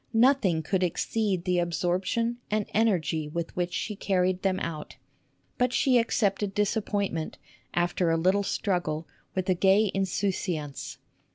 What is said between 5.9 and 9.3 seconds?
accepted disappointment, after a little struggle,